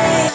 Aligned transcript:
away. 0.00 0.29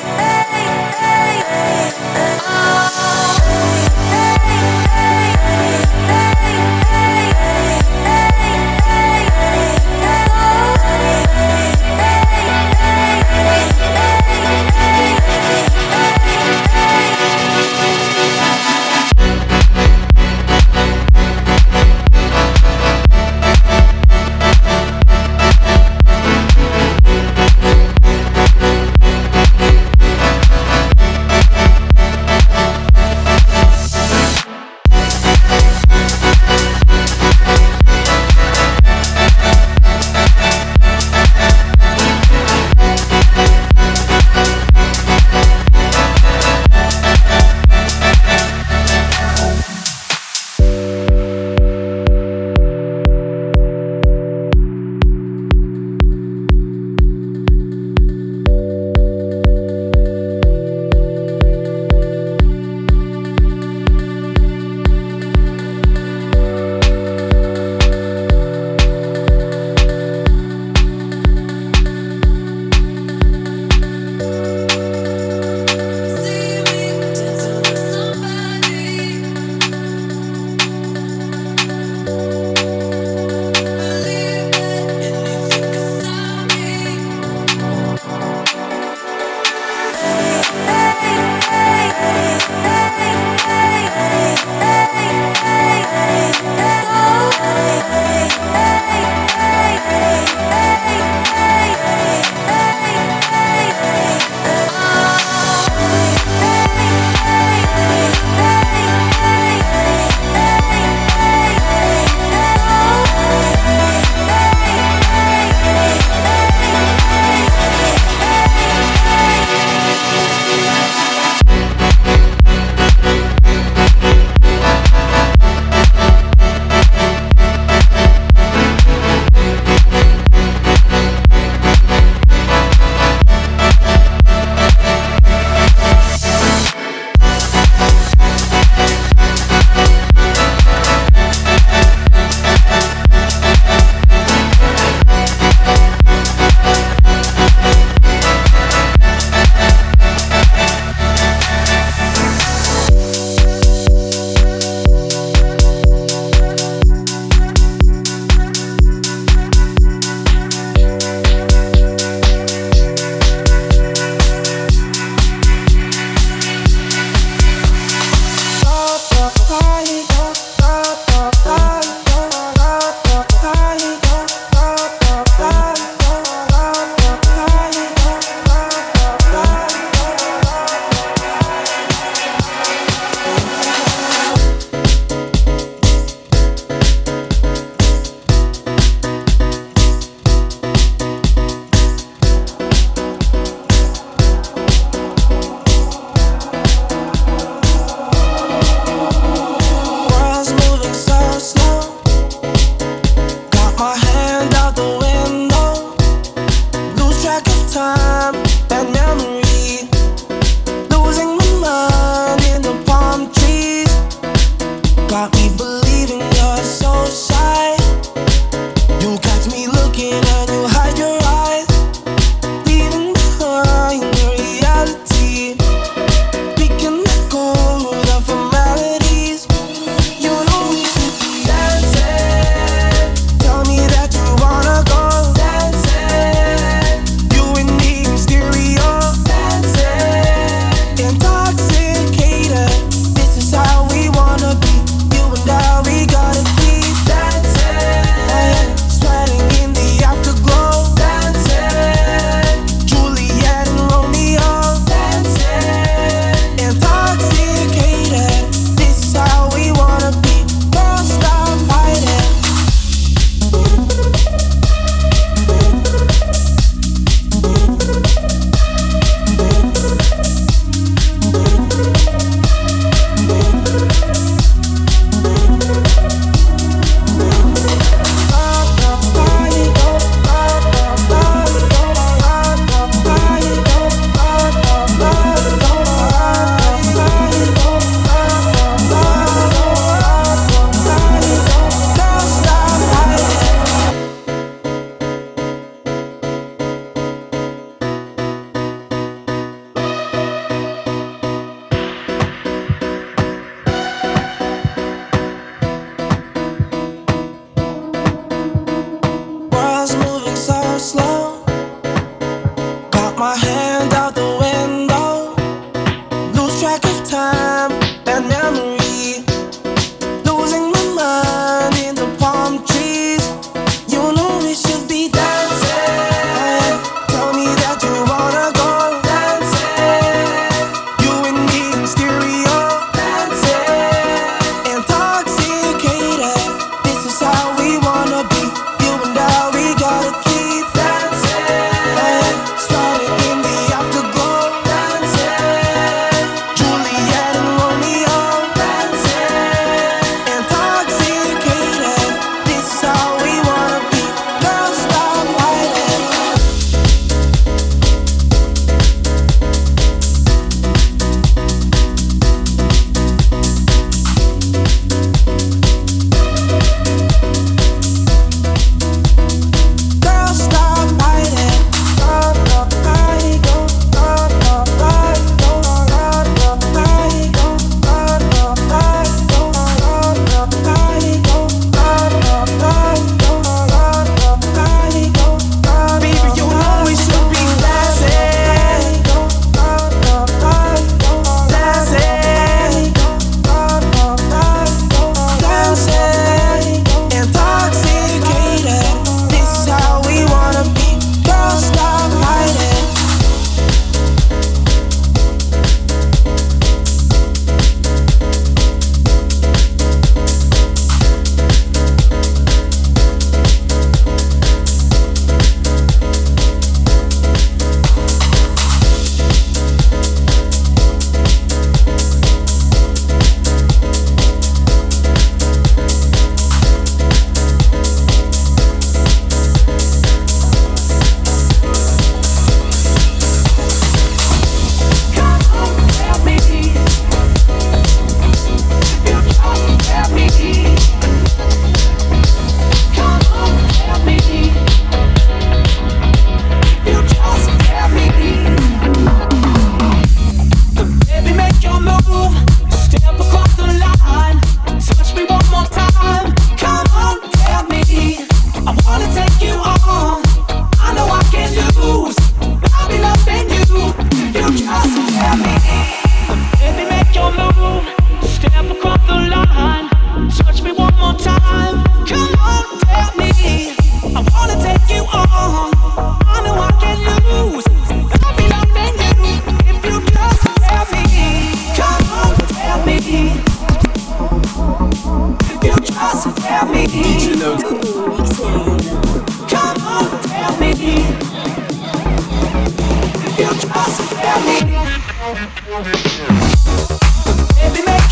Baby, 497.55 497.81
make 497.85 498.04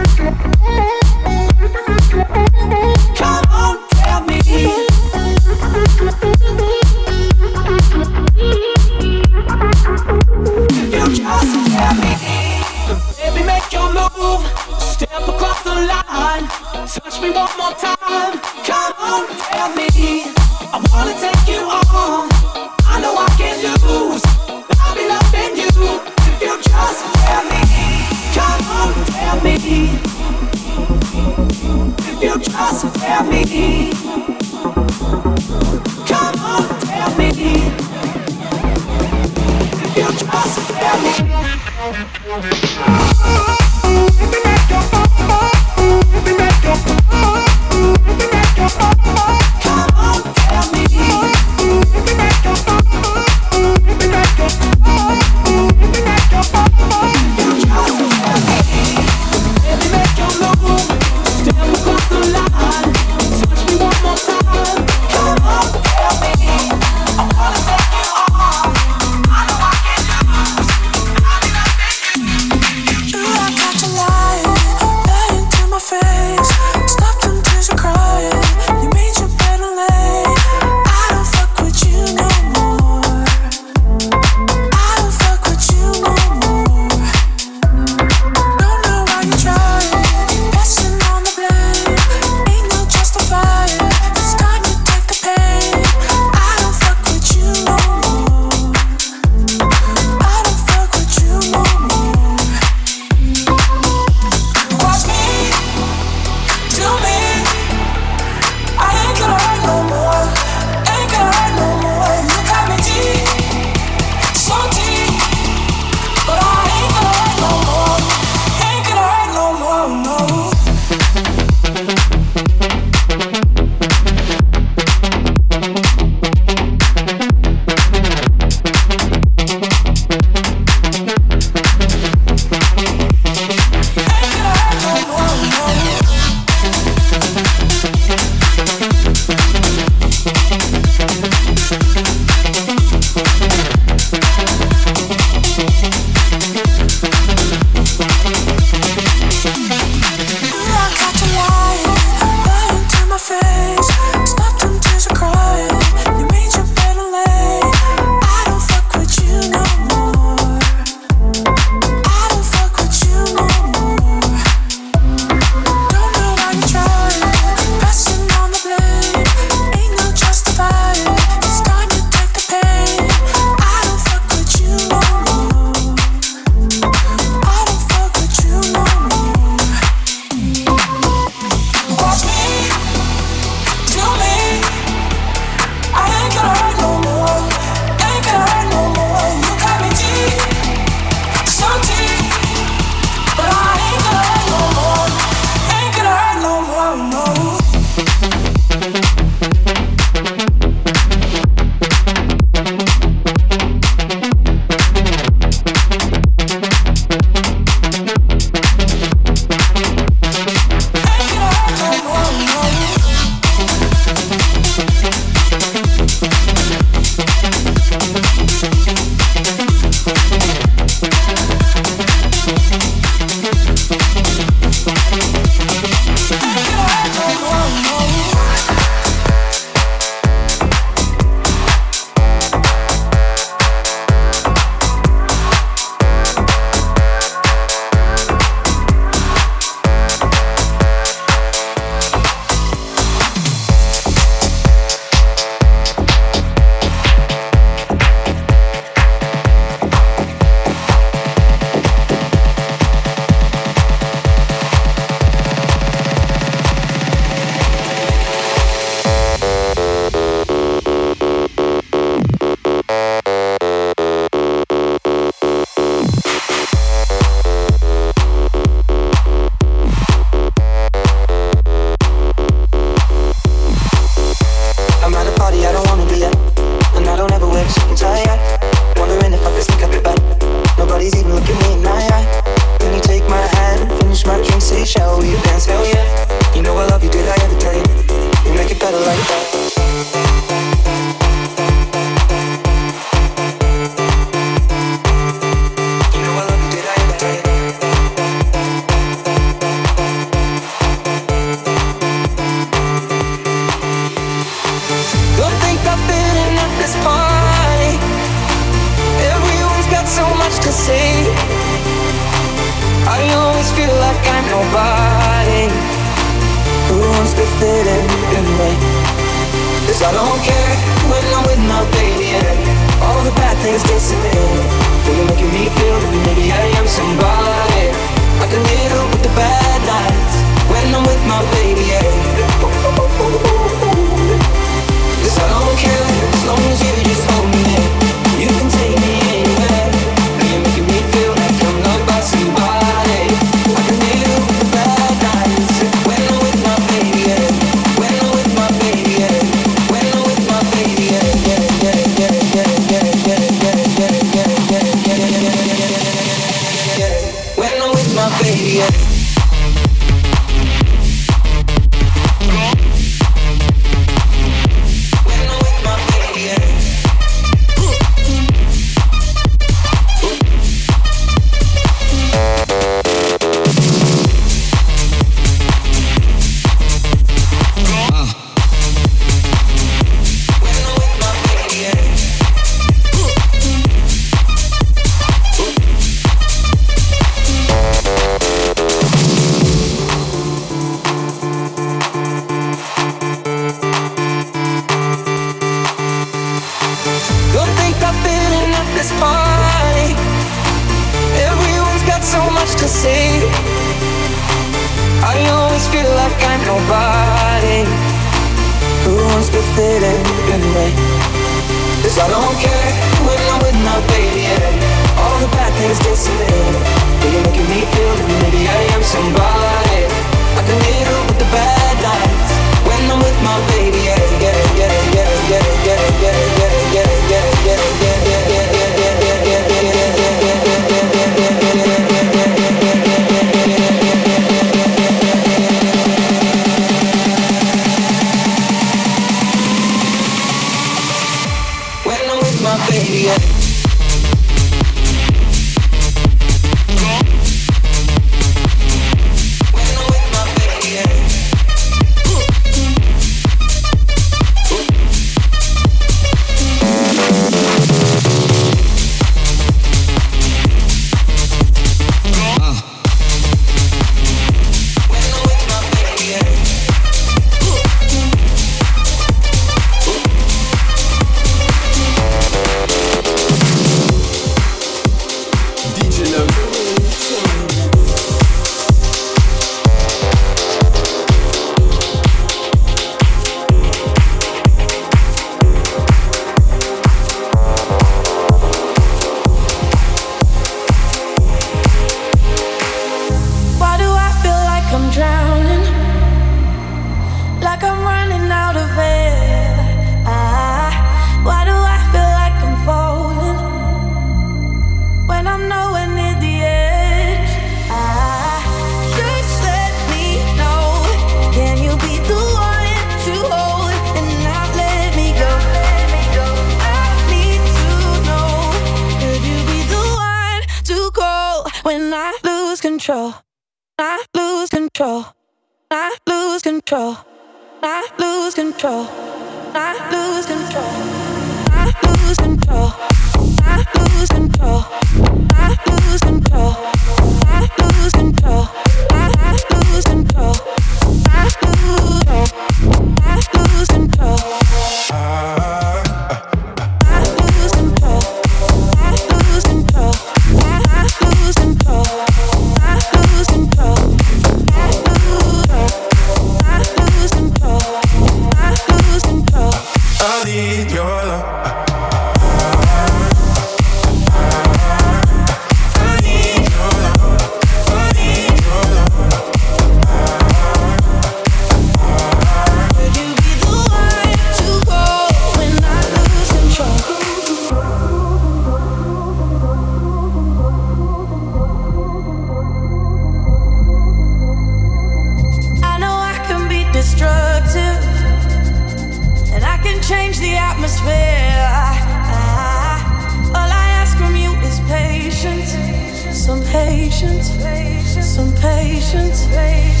patience, 597.21 598.25
some 598.25 598.51
patience. 598.55 600.00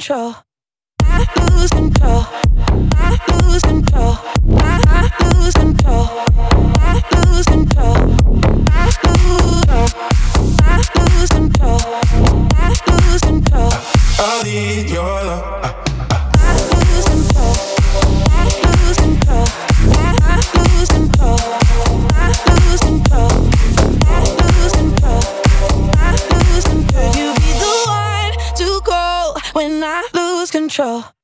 Control. 0.00 0.49
Control. 30.70 31.19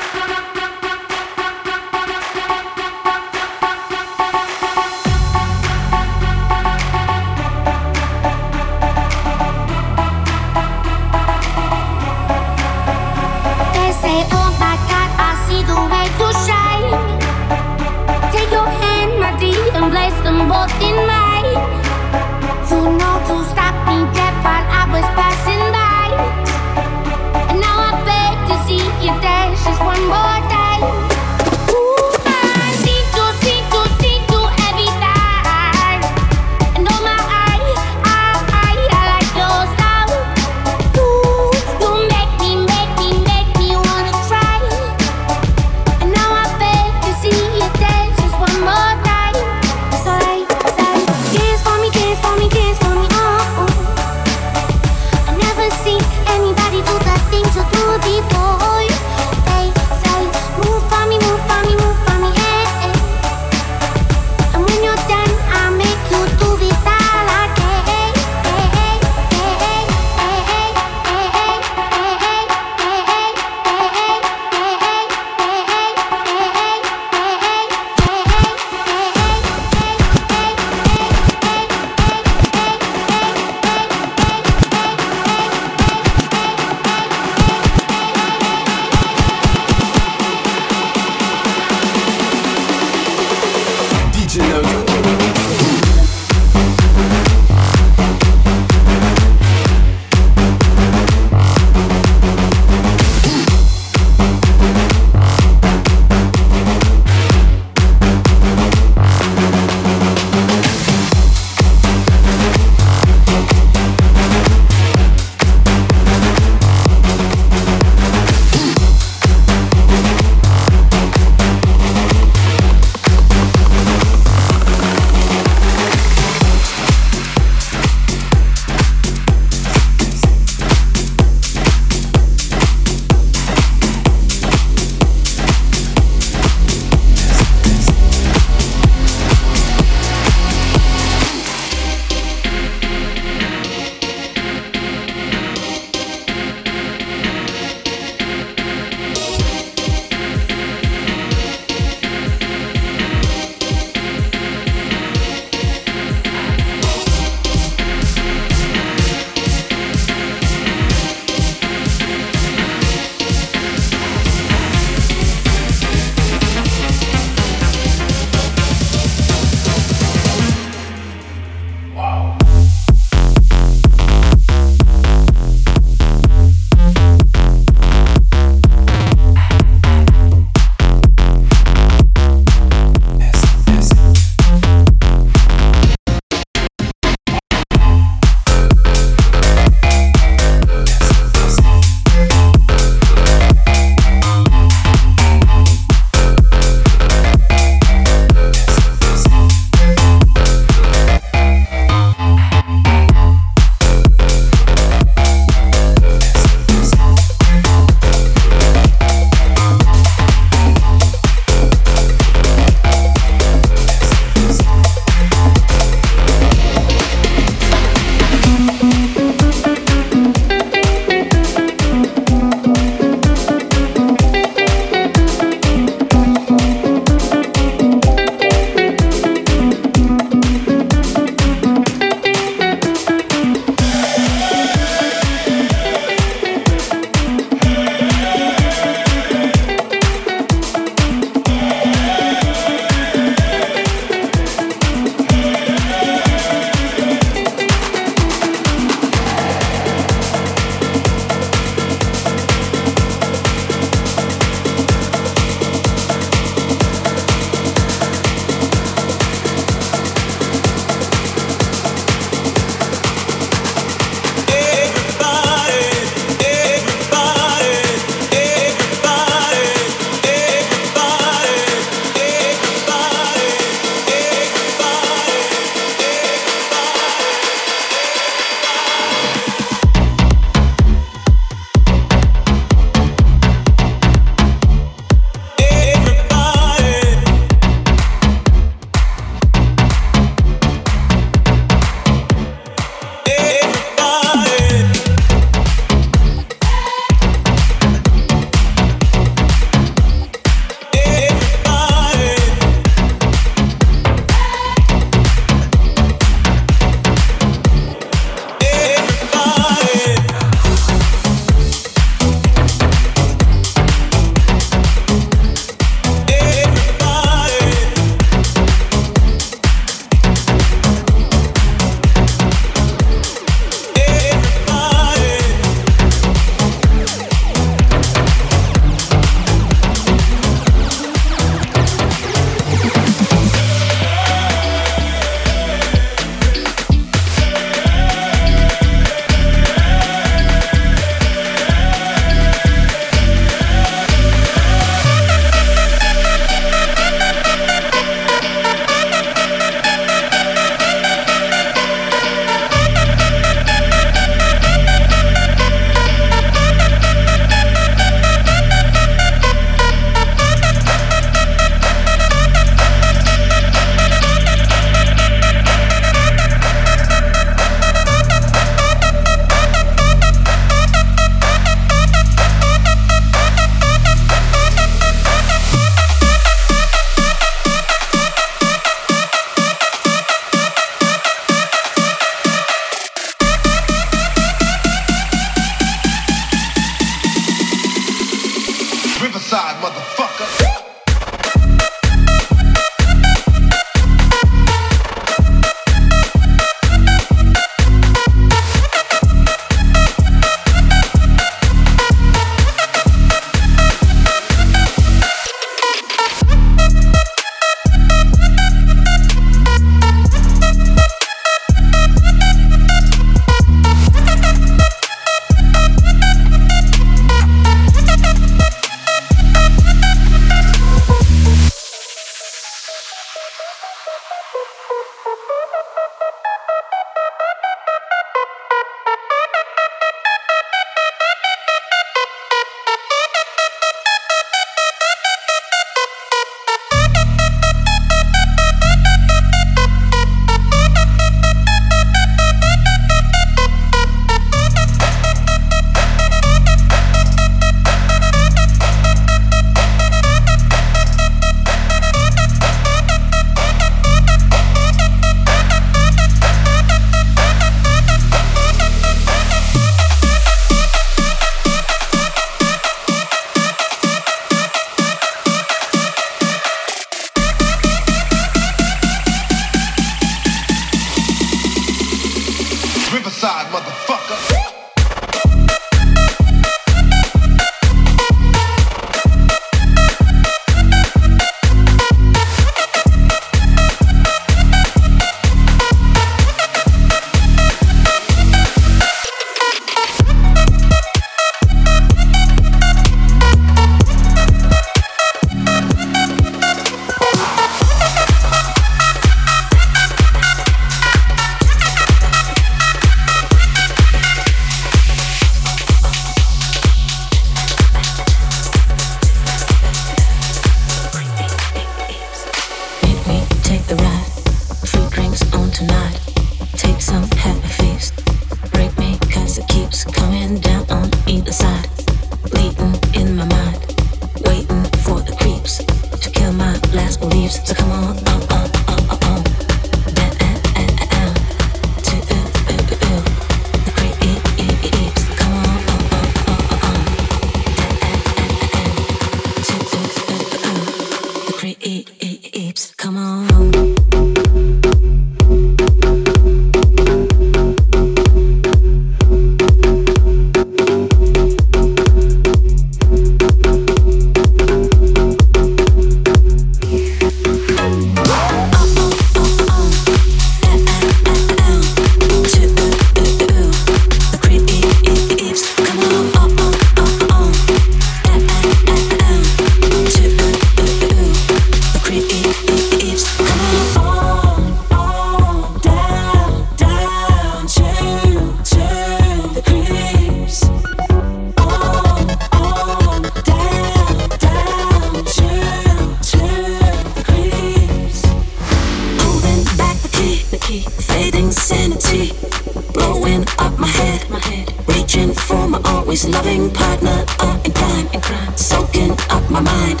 loving 596.42 596.70
partner 596.70 597.24
all 597.40 597.60
in 597.64 597.72
crime, 597.72 598.08
Soaking 598.56 599.12
up 599.28 599.50
my 599.50 599.60
mind, 599.60 600.00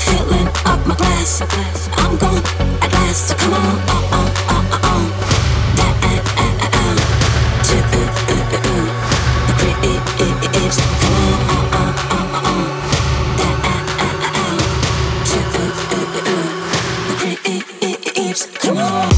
filling 0.00 0.48
up 0.64 0.84
my 0.86 0.96
glass. 0.96 1.42
I'm 1.96 2.16
gone 2.16 2.42
at 2.82 2.92
last, 2.92 3.28
so 3.28 3.34
come 3.36 3.54
on, 3.54 3.78
on, 3.94 4.04
on, 4.18 4.26
on, 4.50 4.66
uh. 4.82 5.86
To, 7.66 7.76
uh, 7.76 8.08
uh, 8.32 8.52
uh, 8.52 8.66
uh. 8.66 8.90
The 9.46 10.48
creeps, 10.54 10.78
come 11.00 11.14
on, 11.22 11.38
on, 11.54 11.94
on, 12.16 12.26
on, 12.46 12.62
To, 13.38 13.46
uh, 13.46 13.82
uh, 13.86 14.06
uh, 14.06 14.42
uh. 14.42 14.58
The 17.22 17.90
creeps, 18.14 18.42
come 18.58 18.78
on. 18.78 19.15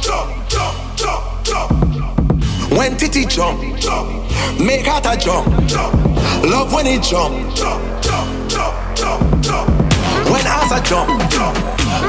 He 0.00 0.06
jump, 0.48 1.72
when 2.72 2.96
titty 2.96 3.24
jump, 3.26 3.60
make 4.58 4.86
heart 4.86 5.06
a 5.06 5.16
jump. 5.18 5.46
Love 6.42 6.72
when 6.72 6.86
he 6.86 6.98
jump, 6.98 7.54
jump, 7.54 7.82
jump, 8.02 8.48
jump, 8.48 8.96
jump, 8.96 9.42
jump. 9.42 9.68
when 10.30 10.46
ass 10.46 10.72
a 10.72 10.80
jump, 10.88 11.08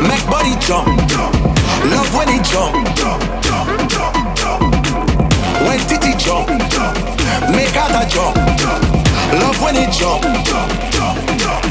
make 0.08 0.26
body 0.30 0.56
jump. 0.66 0.88
Love 1.92 2.14
when 2.16 2.30
he 2.30 2.40
jump, 2.48 2.74
jump, 2.96 3.22
jump, 3.44 3.90
jump, 3.90 4.38
jump. 4.38 4.62
when 5.68 5.80
titty 5.88 6.14
jump, 6.18 6.48
jump, 6.72 6.98
make 7.52 7.76
heart 7.76 7.92
a 7.92 8.10
jump. 8.10 8.38
Love 9.34 9.62
when 9.62 9.76
he 9.76 9.86
jump. 9.92 10.24
Hey 11.52 11.71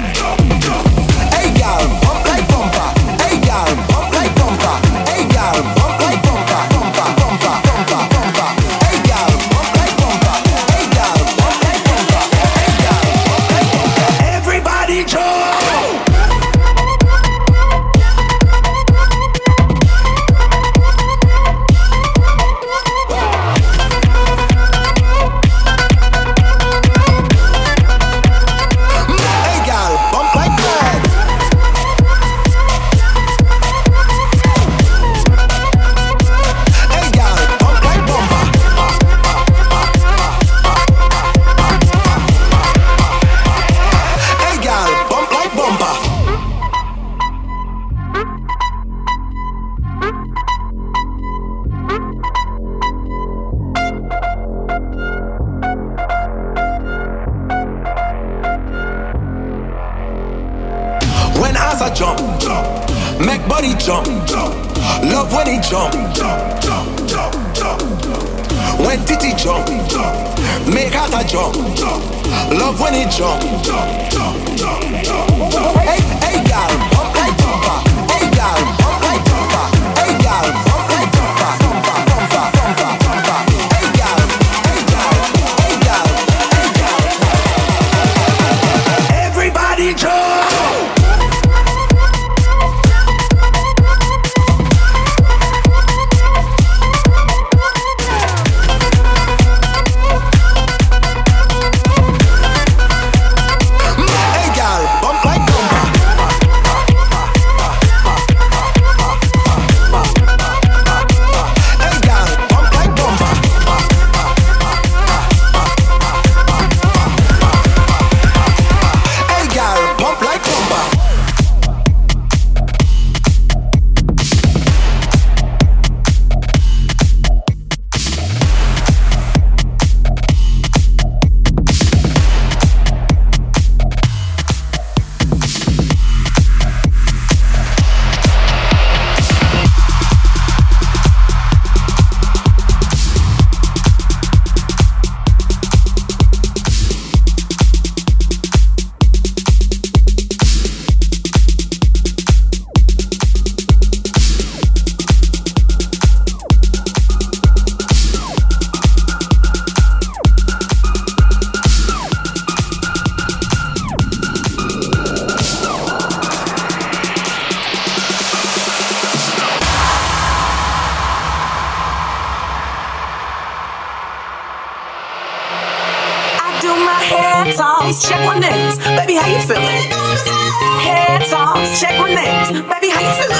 Check 181.61 181.99
my 182.01 182.09
nails. 182.09 182.49
Baby, 182.53 182.89
how 182.89 183.05
you 183.05 183.13
feeling? 183.21 183.37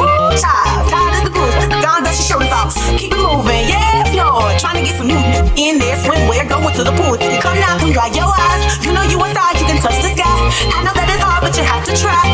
Woo, 0.00 0.32
child, 0.40 0.88
tired 0.88 1.14
of 1.20 1.22
the 1.28 1.32
groove. 1.32 1.54
Don 1.84 2.02
dust 2.02 2.24
your 2.24 2.40
shoulders 2.40 2.52
off. 2.52 2.72
Keep 2.98 3.12
it 3.12 3.20
moving, 3.20 3.68
yes, 3.68 4.14
Lord. 4.16 4.58
Trying 4.58 4.80
to 4.80 4.84
get 4.84 4.96
some 4.96 5.08
new 5.08 5.20
in 5.60 5.78
there. 5.78 5.96
Swimwear, 5.96 6.48
going 6.48 6.74
to 6.74 6.84
the 6.84 6.92
pool. 6.92 7.16
Come 7.40 7.60
now, 7.60 7.78
come 7.78 7.92
dry 7.92 8.08
your 8.16 8.32
eyes. 8.32 8.84
You 8.84 8.92
know 8.92 9.02
you 9.04 9.20
a 9.22 9.28
star, 9.30 9.52
you 9.54 9.66
can 9.68 9.78
touch 9.80 10.00
the 10.00 10.10
sky. 10.16 10.36
I 10.72 10.82
know 10.84 10.94
that 10.96 11.08
it's 11.12 11.22
hard, 11.22 11.42
but 11.44 11.56
you 11.56 11.64
have 11.64 11.84
to 11.84 11.92
try. 11.96 12.25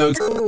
DJ 0.00 0.39